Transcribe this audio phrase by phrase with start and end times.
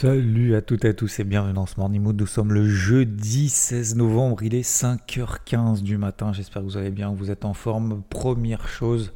[0.00, 2.18] Salut à toutes et à tous et bienvenue dans ce Morning Mood.
[2.18, 6.32] Nous sommes le jeudi 16 novembre, il est 5h15 du matin.
[6.32, 8.02] J'espère que vous allez bien, vous êtes en forme.
[8.08, 9.12] Première chose,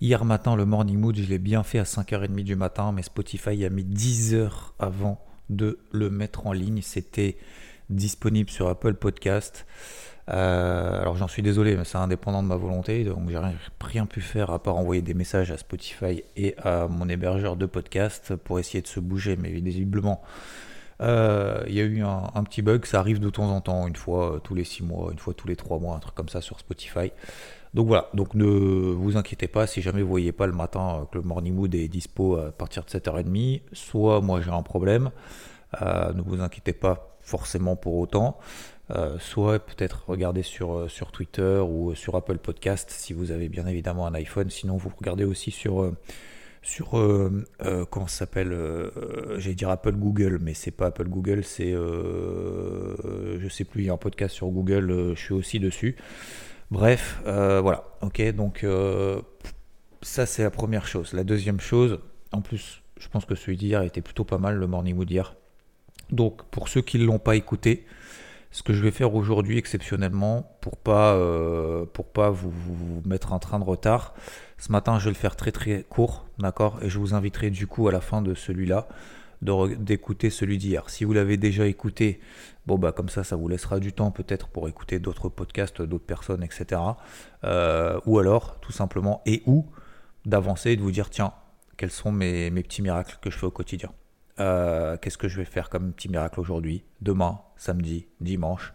[0.00, 3.64] hier matin, le Morning Mood, je l'ai bien fait à 5h30 du matin, mais Spotify
[3.64, 6.82] a mis 10 heures avant de le mettre en ligne.
[6.82, 7.36] C'était
[7.88, 9.66] disponible sur Apple Podcast.
[10.30, 13.38] Euh, alors j'en suis désolé, mais c'est indépendant de ma volonté, donc j'ai
[13.80, 17.66] rien, pu faire à part envoyer des messages à Spotify et à mon hébergeur de
[17.66, 20.22] podcast pour essayer de se bouger, mais visiblement
[21.00, 23.96] euh, il y a eu un, petit bug, ça arrive de temps en temps, une
[23.96, 26.28] fois euh, tous les 6 mois, une fois tous les 3 mois, un truc comme
[26.28, 27.12] ça sur Spotify.
[27.72, 31.18] Donc voilà, donc ne vous inquiétez pas si jamais vous voyez pas le matin que
[31.18, 35.10] le Morning Mood est dispo à partir de 7h30, soit moi j'ai un problème,
[35.82, 38.38] ne vous inquiétez pas forcément pour autant.
[38.90, 43.66] Euh, soit peut-être regarder sur, euh, Twitter ou sur Apple Podcast si vous avez bien
[43.66, 44.48] évidemment un iPhone.
[44.48, 45.94] Sinon, vous regardez aussi sur, euh,
[46.62, 46.90] sur
[47.90, 48.56] comment ça s'appelle
[49.36, 53.82] J'allais dire Apple Google, mais c'est pas Apple Google, c'est je sais plus.
[53.82, 55.96] Il y a un podcast sur Google, je suis aussi dessus.
[56.70, 57.84] Bref, voilà.
[58.02, 58.66] Ok, donc
[60.02, 61.12] ça c'est la première chose.
[61.14, 62.00] La deuxième chose,
[62.32, 65.22] en plus, je pense que celui d'hier était plutôt pas mal, le Morning Wood.
[66.10, 67.86] Donc pour ceux qui ne l'ont pas écouté,
[68.50, 72.52] ce que je vais faire aujourd'hui exceptionnellement pour pas euh, pas vous,
[73.04, 74.14] mettre un train de retard.
[74.58, 76.78] Ce matin, je vais le faire très très court, d'accord?
[76.82, 78.88] Et je vous inviterai du coup à la fin de celui-là
[79.40, 80.90] d'écouter celui d'hier.
[80.90, 82.20] Si vous l'avez déjà écouté,
[82.66, 86.06] bon bah comme ça, ça vous laissera du temps peut-être pour écouter d'autres podcasts, d'autres
[86.06, 86.80] personnes, etc.
[87.44, 89.66] Euh, ou alors, tout simplement, et ou
[90.26, 91.32] d'avancer et de vous dire tiens,
[91.76, 93.90] quels sont mes petits miracles que je fais au quotidien.
[94.40, 98.72] Euh, qu'est-ce que je vais faire comme petit miracle aujourd'hui, demain, samedi, dimanche?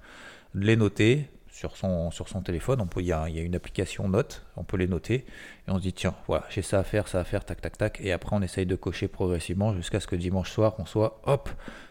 [0.53, 2.81] Les noter sur son, sur son téléphone.
[2.81, 5.25] On peut, il, y a, il y a une application note, on peut les noter.
[5.67, 7.77] Et on se dit, tiens, voilà, j'ai ça à faire, ça à faire, tac, tac,
[7.77, 8.01] tac.
[8.01, 11.49] Et après, on essaye de cocher progressivement jusqu'à ce que dimanche soir, on soit, hop,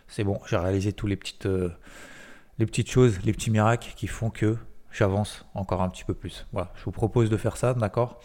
[0.08, 1.70] c'est bon, j'ai réalisé tous les petites, euh,
[2.58, 4.56] les petites choses, les petits miracles qui font que
[4.90, 6.46] j'avance encore un petit peu plus.
[6.52, 8.20] Voilà, je vous propose de faire ça, d'accord?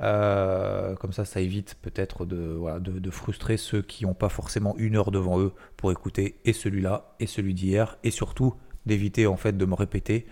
[0.00, 4.96] Euh, comme ça, ça évite peut-être de, de, frustrer ceux qui n'ont pas forcément une
[4.96, 9.56] heure devant eux pour écouter et celui-là et celui d'hier, et surtout d'éviter en fait
[9.56, 10.26] de me répéter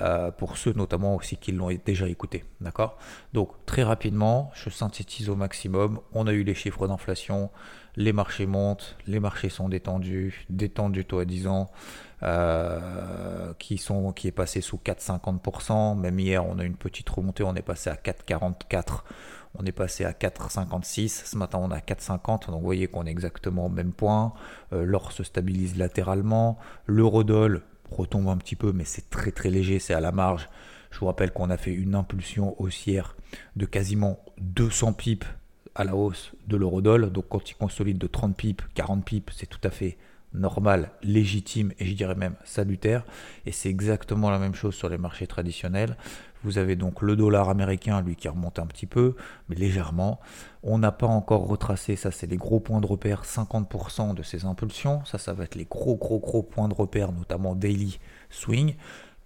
[0.00, 2.44] euh, pour ceux notamment aussi qui l'ont déjà écouté.
[2.60, 2.98] D'accord?
[3.32, 6.00] Donc très rapidement, je synthétise au maximum.
[6.12, 7.50] On a eu les chiffres d'inflation,
[7.96, 11.70] les marchés montent, les marchés sont détendus, détendus du taux à 10 ans.
[12.22, 15.98] Euh, qui, sont, qui est passé sous 4,50%.
[15.98, 19.00] Même hier, on a une petite remontée, on est passé à 4,44%.
[19.56, 21.26] On est passé à 4,56.
[21.26, 22.46] Ce matin, on a 4,50.
[22.46, 24.32] Donc, vous voyez qu'on est exactement au même point.
[24.72, 26.58] Euh, l'or se stabilise latéralement.
[26.86, 27.62] L'eurodoll
[27.94, 30.48] retombe un petit peu, mais c'est très très léger, c'est à la marge.
[30.90, 33.16] Je vous rappelle qu'on a fait une impulsion haussière
[33.56, 35.26] de quasiment 200 pips
[35.74, 37.10] à la hausse de l'eurodoll.
[37.10, 39.96] Donc, quand il consolide de 30 pips, 40 pips, c'est tout à fait
[40.34, 43.04] normal, légitime et je dirais même salutaire.
[43.46, 45.96] Et c'est exactement la même chose sur les marchés traditionnels.
[46.44, 49.16] Vous avez donc le dollar américain, lui, qui remonte un petit peu,
[49.48, 50.20] mais légèrement.
[50.62, 54.44] On n'a pas encore retracé, ça c'est les gros points de repère, 50% de ces
[54.44, 55.04] impulsions.
[55.06, 57.98] Ça, ça va être les gros, gros, gros points de repère, notamment daily
[58.30, 58.74] swing.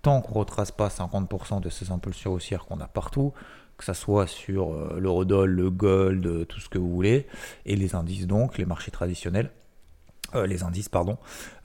[0.03, 3.33] Tant qu'on ne retrace pas 50% de ces impulsions haussières qu'on a partout,
[3.77, 7.27] que ce soit sur euh, l'eurodoll, le gold, tout ce que vous voulez,
[7.67, 9.51] et les indices donc, les marchés traditionnels,
[10.35, 11.17] euh, les indices, pardon,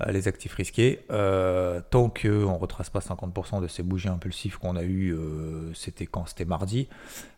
[0.02, 4.58] euh, les actifs risqués, euh, tant qu'on ne retrace pas 50% de ces bougies impulsives
[4.58, 5.18] qu'on a eues,
[5.74, 6.88] c'était quand C'était mardi,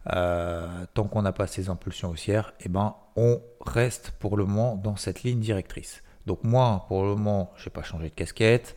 [0.06, 4.96] tant qu'on n'a pas ces impulsions haussières, eh ben, on reste pour le moment dans
[4.96, 6.04] cette ligne directrice.
[6.28, 8.76] Donc moi, pour le moment, je n'ai pas changé de casquette.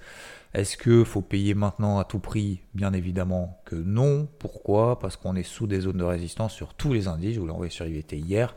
[0.54, 2.62] Est-ce qu'il faut payer maintenant à tout prix?
[2.74, 4.26] Bien évidemment que non.
[4.38, 4.98] Pourquoi?
[4.98, 7.34] Parce qu'on est sous des zones de résistance sur tous les indices.
[7.34, 8.54] Je vous l'ai envoyé sur IVT hier.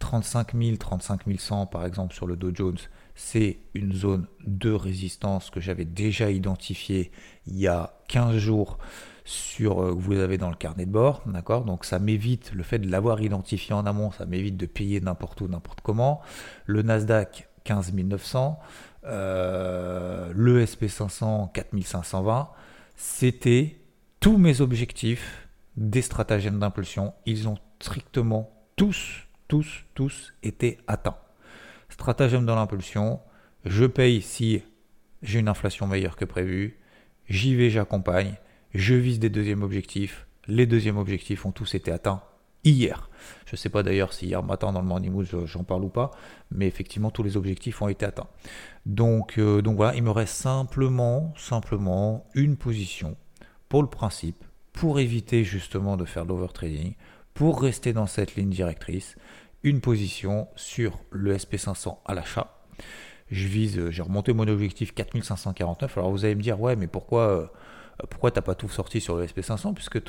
[0.00, 2.78] 35 000, 35 100 par exemple sur le Dow Jones,
[3.14, 7.10] c'est une zone de résistance que j'avais déjà identifiée
[7.46, 8.78] il y a 15 jours
[9.24, 11.64] sur euh, vous avez dans le carnet de bord, d'accord?
[11.64, 15.40] Donc ça m'évite le fait de l'avoir identifié en amont, ça m'évite de payer n'importe
[15.40, 16.20] où, n'importe comment.
[16.66, 18.58] Le Nasdaq 15 900,
[19.04, 22.48] euh, le SP500 4520,
[22.96, 23.78] c'était
[24.18, 31.16] tous mes objectifs des stratagèmes d'impulsion, ils ont strictement tous, tous, tous été atteints
[31.90, 33.20] stratagème dans l'impulsion,
[33.64, 34.62] je paye si
[35.22, 36.78] j'ai une inflation meilleure que prévu,
[37.28, 38.36] j'y vais, j'accompagne,
[38.74, 42.22] je vise des deuxièmes objectifs, les deuxièmes objectifs ont tous été atteints
[42.64, 43.10] hier.
[43.46, 45.88] Je ne sais pas d'ailleurs si hier matin dans le Morning Mood j'en parle ou
[45.88, 46.10] pas,
[46.50, 48.28] mais effectivement tous les objectifs ont été atteints.
[48.86, 53.16] Donc, euh, donc voilà, il me reste simplement, simplement une position
[53.68, 56.94] pour le principe, pour éviter justement de faire l'overtrading,
[57.34, 59.16] pour rester dans cette ligne directrice
[59.62, 62.56] une position sur le SP500 à l'achat.
[63.30, 65.98] Je vise, j'ai remonté mon objectif 4549.
[65.98, 67.52] Alors vous allez me dire, ouais, mais pourquoi,
[68.08, 70.02] pourquoi t'as pas tout sorti sur le SP500 puisque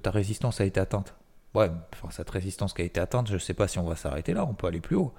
[0.00, 1.14] ta résistance a été atteinte?
[1.54, 1.70] Ouais,
[2.10, 4.44] cette résistance qui a été atteinte, je ne sais pas si on va s'arrêter là,
[4.46, 5.14] on peut aller plus haut.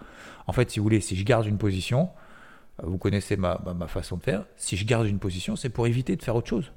[0.47, 2.09] En fait, si vous voulez, si je garde une position,
[2.83, 6.15] vous connaissez ma, ma façon de faire, si je garde une position, c'est pour éviter
[6.15, 6.71] de faire autre chose.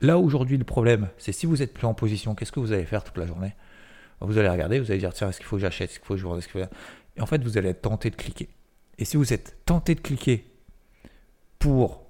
[0.00, 2.84] Là, aujourd'hui, le problème, c'est si vous êtes plus en position, qu'est-ce que vous allez
[2.84, 3.54] faire toute la journée?
[4.20, 6.14] Vous allez regarder, vous allez dire, tiens, est-ce qu'il faut que j'achète, est-ce qu'il faut
[6.14, 6.68] que je vende, est-ce qu'il faut...
[7.16, 8.48] Et en fait, vous allez être tenté de cliquer.
[8.98, 10.50] Et si vous êtes tenté de cliquer
[11.58, 12.04] pour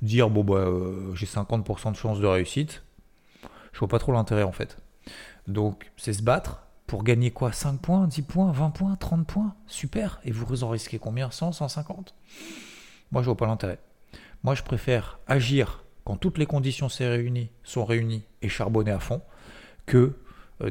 [0.00, 2.82] dire, bon, bah, euh, j'ai 50% de chance de réussite,
[3.72, 4.76] je vois pas trop l'intérêt, en fait.
[5.48, 9.54] Donc, c'est se battre pour gagner quoi 5 points, 10 points, 20 points, 30 points?
[9.66, 11.30] Super Et vous en risquez combien?
[11.30, 12.14] 100, 150
[13.10, 13.78] Moi, je vois pas l'intérêt.
[14.42, 18.98] Moi, je préfère agir quand toutes les conditions sont réunies, sont réunies et charbonner à
[18.98, 19.22] fond,
[19.86, 20.16] que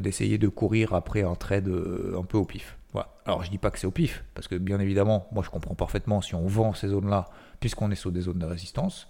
[0.00, 2.78] d'essayer de courir après un trade euh, un peu au pif.
[2.92, 3.14] Voilà.
[3.24, 5.74] Alors je dis pas que c'est au pif, parce que bien évidemment, moi je comprends
[5.74, 7.30] parfaitement si on vend ces zones-là,
[7.60, 9.08] puisqu'on est sur des zones de résistance.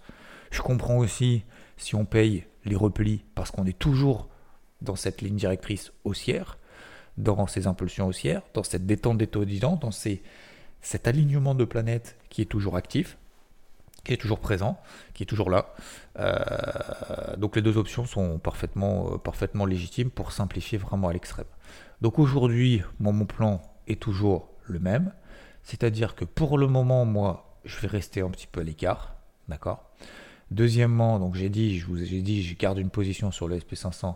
[0.51, 1.43] Je comprends aussi
[1.77, 4.29] si on paye les replis, parce qu'on est toujours
[4.81, 6.57] dans cette ligne directrice haussière,
[7.17, 12.41] dans ces impulsions haussières, dans cette détente des taux dans cet alignement de planètes qui
[12.41, 13.17] est toujours actif
[14.03, 14.79] qui est toujours présent,
[15.13, 15.73] qui est toujours là.
[16.19, 21.47] Euh, donc les deux options sont parfaitement, euh, parfaitement légitimes pour simplifier vraiment à l'extrême.
[22.01, 25.13] Donc aujourd'hui, mon plan est toujours le même,
[25.63, 29.15] c'est-à-dire que pour le moment, moi, je vais rester un petit peu à l'écart,
[29.47, 29.89] d'accord?
[30.51, 34.15] Deuxièmement, donc j'ai dit, je vous ai dit, je garde une position sur le SP500,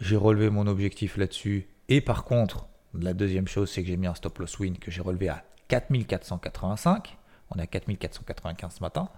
[0.00, 4.06] j'ai relevé mon objectif là-dessus, et par contre, la deuxième chose, c'est que j'ai mis
[4.06, 7.18] un stop loss win que j'ai relevé à 4485.
[7.50, 9.08] On est à 4495 ce matin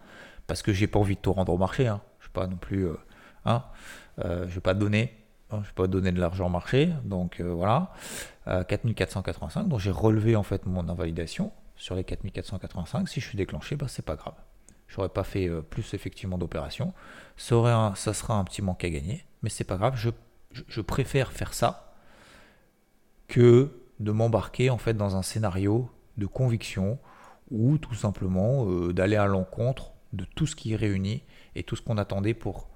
[0.47, 1.87] parce que j'ai pas envie de tout rendre au marché.
[1.87, 2.01] Hein.
[2.21, 2.97] Je ne pas non plus, euh,
[3.45, 3.65] hein,
[4.25, 5.15] euh, je vais pas donner,
[5.51, 6.91] hein, je vais pas donner de l'argent au marché.
[7.05, 7.93] Donc euh, voilà,
[8.47, 9.69] 4485.
[9.69, 13.09] Donc j'ai relevé en fait mon invalidation sur les 4485.
[13.09, 14.35] Si je suis déclenché, bah, c'est pas grave.
[14.89, 16.95] J'aurais pas fait plus effectivement d'opérations.
[17.37, 19.95] Ça, ça sera un petit manque à gagner, mais c'est pas grave.
[19.97, 20.11] Je,
[20.53, 21.93] je préfère faire ça
[23.27, 26.99] que de m'embarquer en fait dans un scénario de conviction
[27.51, 31.23] ou tout simplement d'aller à l'encontre de tout ce qui est réuni
[31.55, 32.69] et tout ce qu'on attendait pour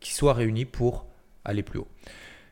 [0.00, 1.06] qui soit réuni pour
[1.44, 1.88] aller plus haut.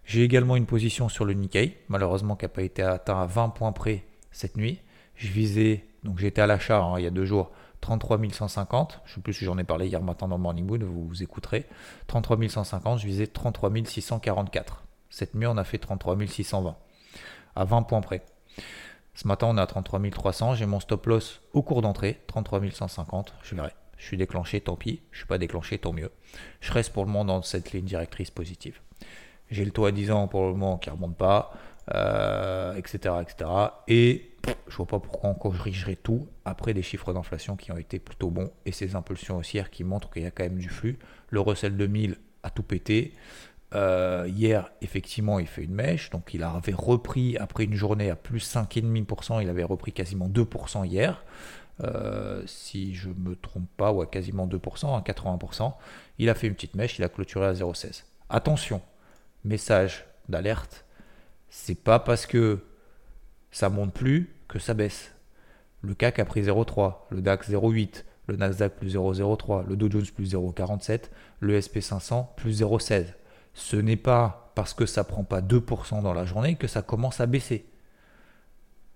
[0.05, 3.50] J'ai également une position sur le Nikkei, malheureusement qui n'a pas été atteint à 20
[3.50, 4.81] points près cette nuit.
[5.17, 7.50] Je visais, donc j'étais à l'achat hein, il y a deux jours,
[7.81, 9.00] 33 150.
[9.05, 11.23] Je ne sais plus si j'en ai parlé hier matin dans Morning Moon, vous vous
[11.23, 11.67] écouterez.
[12.06, 14.85] 33 150, je visais 33 644.
[15.11, 16.76] Cette nuit, on a fait 33 620,
[17.56, 18.23] à 20 points près.
[19.18, 20.54] Ce matin, on est à 33 300.
[20.54, 23.34] J'ai mon stop loss au cours d'entrée, 33 150.
[23.42, 23.72] Je verrai.
[23.96, 25.00] Je suis déclenché, tant pis.
[25.10, 26.12] Je suis pas déclenché, tant mieux.
[26.60, 28.78] Je reste pour le moment dans cette ligne directrice positive.
[29.50, 31.52] J'ai le taux à 10 ans pour le moment qui ne remonte pas,
[31.88, 33.50] etc., euh, etc.
[33.88, 34.30] Et
[34.68, 37.98] je vois pas pourquoi encore je corrigerais tout après des chiffres d'inflation qui ont été
[37.98, 40.96] plutôt bons et ces impulsions haussières qui montrent qu'il y a quand même du flux.
[41.30, 43.14] Le Russell 2000 a tout pété.
[43.74, 48.16] Euh, hier, effectivement, il fait une mèche, donc il avait repris après une journée à
[48.16, 51.22] plus 5,5%, il avait repris quasiment 2% hier.
[51.84, 55.74] Euh, si je me trompe pas, ou à quasiment 2%, à 80%.
[56.18, 58.02] Il a fait une petite mèche, il a clôturé à 0,16.
[58.30, 58.82] Attention,
[59.44, 60.84] message d'alerte,
[61.50, 62.64] c'est pas parce que
[63.52, 65.12] ça monte plus que ça baisse.
[65.82, 70.06] Le CAC a pris 0,3, le DAX 0,8, le Nasdaq plus 0,03, le Dow Jones
[70.14, 71.04] plus 0,47,
[71.40, 73.06] le SP500 plus 0,16.
[73.58, 77.20] Ce n'est pas parce que ça prend pas 2% dans la journée que ça commence
[77.20, 77.66] à baisser.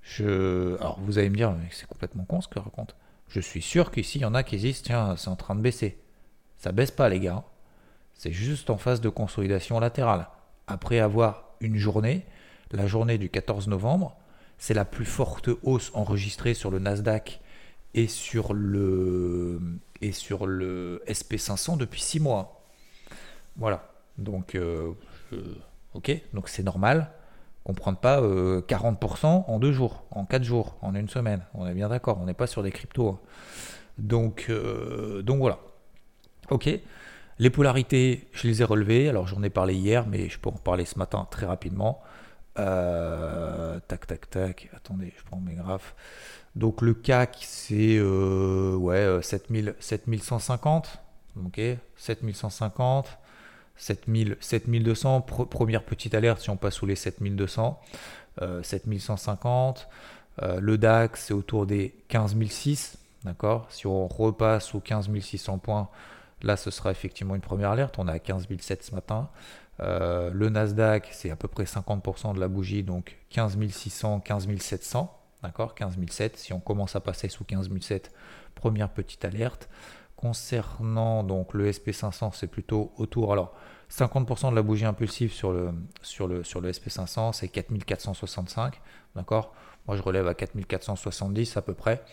[0.02, 0.76] Je...
[0.78, 2.94] Alors vous allez me dire, c'est complètement con ce que je raconte.
[3.26, 5.60] Je suis sûr qu'ici, il y en a qui disent, tiens, c'est en train de
[5.60, 5.98] baisser.
[6.58, 7.42] Ça baisse pas, les gars.
[8.14, 10.28] C'est juste en phase de consolidation latérale.
[10.68, 12.24] Après avoir une journée,
[12.70, 14.16] la journée du 14 novembre,
[14.58, 17.40] c'est la plus forte hausse enregistrée sur le Nasdaq
[17.94, 19.60] et sur le,
[20.02, 22.62] et sur le SP500 depuis 6 mois.
[23.56, 23.91] Voilà.
[24.18, 24.92] Donc, euh,
[25.94, 27.10] ok, donc c'est normal
[27.64, 31.42] qu'on ne prenne pas 40% euh, en deux jours, en quatre jours, en une semaine.
[31.54, 33.08] On est bien d'accord, on n'est pas sur des cryptos.
[33.08, 33.20] Hein.
[33.98, 35.58] Donc, euh, donc voilà.
[36.50, 36.68] Ok.
[37.38, 39.08] Les polarités, je les ai relevées.
[39.08, 42.02] Alors j'en ai parlé hier, mais je peux en reparler ce matin très rapidement.
[42.54, 44.70] Tac, tac, tac.
[44.76, 45.94] Attendez, je prends mes graphes.
[46.54, 51.00] Donc le CAC, c'est ouais, 7000, 7150.
[51.44, 51.60] Ok,
[51.96, 53.18] 7150.
[53.76, 57.80] 7000, 7200, première petite alerte si on passe sous les 7200,
[58.62, 59.88] 7150.
[60.40, 62.98] Euh, euh, le DAX, c'est autour des 15006.
[63.24, 63.66] D'accord?
[63.70, 65.88] Si on repasse aux 15600 points,
[66.42, 67.98] là, ce sera effectivement une première alerte.
[67.98, 69.28] On est à 15007 ce matin.
[69.80, 75.18] Euh, le Nasdaq, c'est à peu près 50% de la bougie, donc 15600, 15700.
[75.42, 75.74] D'accord?
[75.74, 76.36] 15007.
[76.36, 78.12] Si on commence à passer sous 15007,
[78.54, 79.68] première petite alerte.
[80.22, 83.32] Concernant donc le SP500, c'est plutôt autour.
[83.32, 83.56] Alors,
[83.90, 88.80] 50% de la bougie impulsive sur le, sur le, sur le SP500, c'est 4465.
[89.16, 89.52] D'accord?
[89.88, 92.04] Moi, je relève à 4470 à peu près.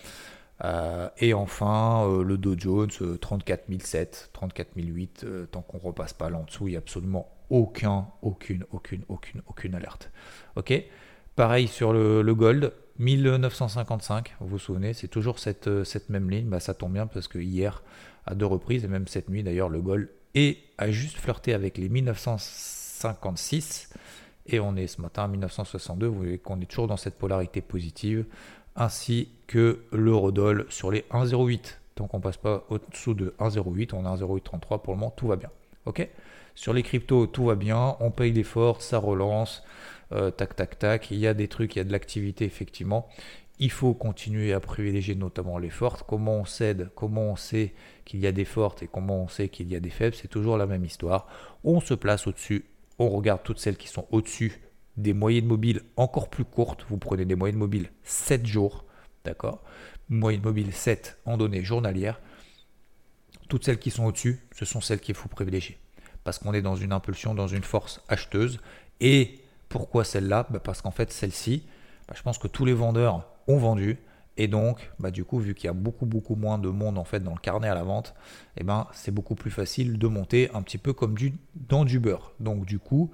[0.64, 5.28] Euh, et enfin, euh, le Dow Jones, 34007, 34008.
[5.52, 9.44] tant qu'on repasse pas là en dessous, il n'y a absolument aucun, aucune, aucune, aucune,
[9.46, 10.10] aucune alerte.
[10.56, 10.74] Ok?
[11.36, 16.48] Pareil sur le gold, 1955, vous vous souvenez, c'est toujours cette, euh, cette même ligne.
[16.48, 17.82] Bah, ça tombe bien parce que hier,
[18.26, 21.78] à deux reprises, et même cette nuit d'ailleurs, le Gold est, a juste flirté avec
[21.78, 23.90] les 1956.
[24.48, 26.08] Et on est ce matin à 1962.
[26.08, 28.26] Vous voyez qu'on est toujours dans cette polarité positive,
[28.76, 31.78] ainsi que l'eurodoll sur les 1,08.
[31.96, 35.36] Tant qu'on passe pas au-dessous de 1,08, on a 1,0833 pour le moment, tout va
[35.36, 35.50] bien.
[35.86, 36.08] Ok?
[36.56, 39.64] Sur les cryptos, tout va bien, on paye l'effort, ça relance.
[40.12, 41.12] Euh, tac, tac, tac.
[41.12, 43.08] Il y a des trucs, il y a de l'activité, effectivement.
[43.60, 46.04] Il faut continuer à privilégier notamment les fortes.
[46.08, 47.74] Comment on cède, comment on sait
[48.06, 50.30] qu'il y a des fortes et comment on sait qu'il y a des faibles, c'est
[50.30, 51.28] toujours la même histoire.
[51.64, 52.66] On se place au-dessus,
[52.98, 54.62] on regarde toutes celles qui sont au-dessus
[54.98, 56.86] des moyennes mobiles encore plus courtes.
[56.90, 58.86] Vous prenez des moyennes mobiles 7 jours,
[59.26, 59.62] d'accord?
[60.10, 62.20] Moyenne mobile 7 en données journalières.
[63.48, 65.78] Toutes celles qui sont au-dessus, ce sont celles qu'il faut privilégier.
[66.24, 68.60] Parce qu'on est dans une impulsion, dans une force acheteuse.
[69.00, 69.40] Et
[69.70, 71.66] pourquoi celle-là bah, Parce qu'en fait, celle-ci,
[72.08, 74.00] bah, je pense que tous les vendeurs ont vendu.
[74.36, 77.04] Et donc, bah, du coup, vu qu'il y a beaucoup, beaucoup moins de monde en
[77.04, 78.16] fait dans le carnet à la vente,
[78.58, 81.16] eh ben, c'est beaucoup plus facile de monter un petit peu comme
[81.56, 82.32] dans du beurre.
[82.40, 83.12] Donc, du coup,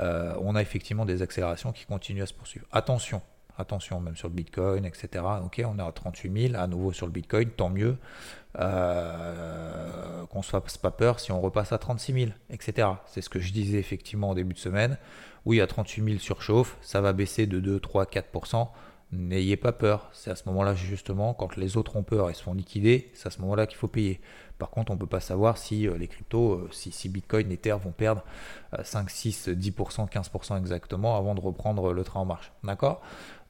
[0.00, 2.66] euh, on a effectivement des accélérations qui continuent à se poursuivre.
[2.72, 3.22] Attention,
[3.58, 5.24] attention, même sur le Bitcoin, etc.
[5.44, 7.96] Ok, on est à 38 000, à nouveau sur le Bitcoin, tant mieux.
[8.58, 12.88] Euh, qu'on ne se fasse pas peur si on repasse à 36 000, etc.
[13.06, 14.96] C'est ce que je disais effectivement au début de semaine.
[15.44, 18.68] Oui, à 38 000 surchauffe, ça va baisser de 2, 3, 4%.
[19.12, 20.10] N'ayez pas peur.
[20.12, 23.28] C'est à ce moment-là, justement, quand les autres ont peur et se font liquider, c'est
[23.28, 24.20] à ce moment-là qu'il faut payer.
[24.58, 27.76] Par contre, on ne peut pas savoir si euh, les cryptos, euh, si, Bitcoin, Ether
[27.82, 28.24] vont perdre
[28.82, 32.52] 5, 6, 10%, 15% exactement avant de reprendre le train en marche.
[32.64, 33.00] D'accord?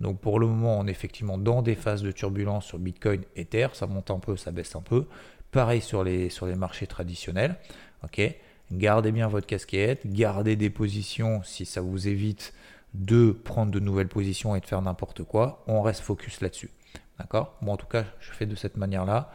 [0.00, 3.68] Donc pour le moment, on est effectivement dans des phases de turbulence sur Bitcoin, Ether.
[3.72, 5.06] Ça monte un peu, ça baisse un peu.
[5.52, 7.56] Pareil sur les, sur les marchés traditionnels.
[8.04, 8.20] Ok?
[8.72, 12.52] Gardez bien votre casquette, gardez des positions si ça vous évite
[12.98, 15.62] de prendre de nouvelles positions et de faire n'importe quoi.
[15.66, 16.70] On reste focus là-dessus.
[17.18, 17.54] D'accord?
[17.62, 19.30] Bon, en tout cas, je fais de cette manière-là.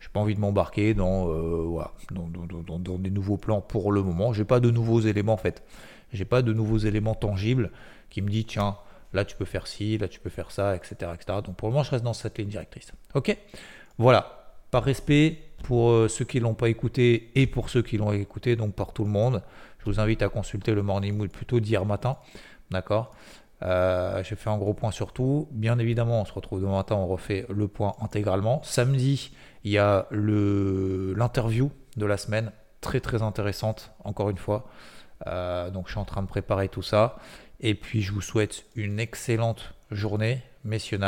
[0.00, 4.32] Je n'ai pas envie de m'embarquer dans, euh, dans, des nouveaux plans pour le moment.
[4.32, 5.62] Je n'ai pas de nouveaux éléments en fait.
[6.12, 7.70] J'ai pas de nouveaux éléments tangibles
[8.10, 8.76] qui me disent tiens,
[9.12, 11.10] là tu peux faire ci, là tu peux faire ça, etc.
[11.14, 11.38] etc.
[11.44, 12.92] Donc pour le moment, je reste dans cette ligne directrice.
[13.14, 13.36] Ok?
[13.98, 14.40] Voilà.
[14.70, 18.12] Par respect pour euh, ceux qui ne l'ont pas écouté et pour ceux qui l'ont
[18.12, 19.42] écouté, donc par tout le monde,
[19.80, 22.16] je vous invite à consulter le Morning Mood plutôt d'hier matin.
[22.70, 23.14] D'accord
[23.62, 25.48] euh, J'ai fait un gros point sur tout.
[25.52, 28.60] Bien évidemment, on se retrouve demain matin, on refait le point intégralement.
[28.62, 29.32] Samedi,
[29.64, 34.66] il y a l'interview de la semaine, très très intéressante, encore une fois.
[35.26, 37.16] Euh, donc je suis en train de préparer tout ça.
[37.60, 40.98] Et puis je vous souhaite une excellente journée, messieurs,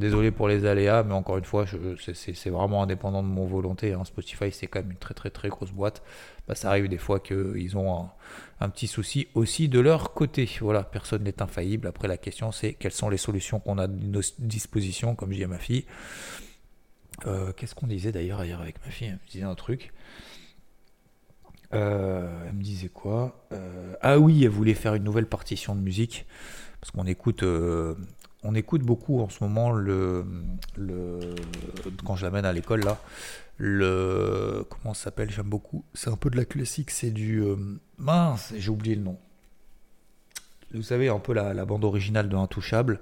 [0.00, 1.66] Désolé pour les aléas, mais encore une fois,
[2.14, 3.92] c'est vraiment indépendant de mon volonté.
[3.92, 4.02] Hein.
[4.06, 6.02] Spotify, c'est quand même une très très très grosse boîte.
[6.48, 8.08] Bah, ça arrive des fois qu'ils ont
[8.60, 10.48] un, petit souci aussi de leur côté.
[10.62, 11.86] Voilà, personne n'est infaillible.
[11.86, 15.36] Après, la question, c'est quelles sont les solutions qu'on a à nos dispositions, comme je
[15.36, 15.84] dis à ma fille.
[17.26, 19.08] Euh, qu'est-ce qu'on disait d'ailleurs hier avec ma fille?
[19.08, 19.92] Elle me disait un truc.
[21.74, 23.46] Euh, elle me disait quoi?
[23.52, 26.24] Euh, Ah oui, elle voulait faire une nouvelle partition de musique.
[26.80, 27.44] Parce qu'on écoute
[28.42, 30.24] on écoute beaucoup en ce moment le,
[32.04, 32.98] quand je l'amène à l'école là
[33.58, 37.56] le comment ça s'appelle j'aime beaucoup c'est un peu de la classique c'est du euh,
[37.98, 39.18] mince j'ai oublié le nom.
[40.72, 43.00] Vous savez un peu la, bande originale de Intouchable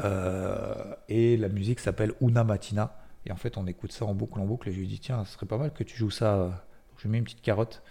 [0.00, 2.96] euh, et la musique s'appelle Una Matina
[3.26, 5.24] et en fait on écoute ça en boucle en boucle et je lui dis tiens
[5.24, 6.64] ce serait pas mal que tu joues ça
[6.96, 7.82] je lui mets une petite carotte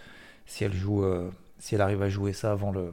[0.44, 2.92] si elle joue euh, si elle arrive à jouer ça avant le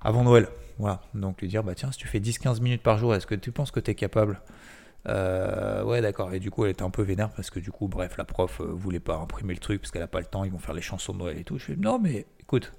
[0.00, 0.48] avant Noël.
[0.78, 1.00] Voilà.
[1.14, 3.52] Donc lui dire, bah tiens, si tu fais 10-15 minutes par jour, est-ce que tu
[3.52, 4.40] penses que tu es capable?
[5.08, 6.32] Euh, Ouais, d'accord.
[6.32, 8.60] Et du coup, elle était un peu vénère parce que du coup, bref, la prof
[8.60, 10.74] euh, voulait pas imprimer le truc parce qu'elle a pas le temps, ils vont faire
[10.74, 11.58] les chansons de Noël et tout.
[11.58, 12.72] Je fais, non, mais écoute,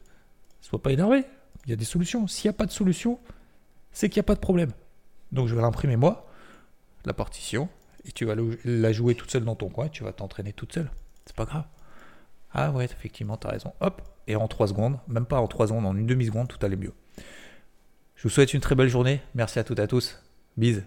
[0.61, 1.23] sois pas énervé.
[1.65, 2.27] Il y a des solutions.
[2.27, 3.19] S'il n'y a pas de solution,
[3.91, 4.71] c'est qu'il n'y a pas de problème.
[5.31, 6.27] Donc je vais l'imprimer moi,
[7.05, 7.69] la partition,
[8.05, 10.91] et tu vas la jouer toute seule dans ton coin, tu vas t'entraîner toute seule.
[11.25, 11.65] C'est pas grave.
[12.53, 13.73] Ah ouais, effectivement, tu as raison.
[13.81, 16.75] Hop, et en 3 secondes, même pas en 3 secondes, en une demi-seconde, tout allait
[16.75, 16.93] mieux.
[18.25, 19.21] Je vous souhaite une très belle journée.
[19.35, 20.19] Merci à toutes et à tous.
[20.57, 20.83] Bise.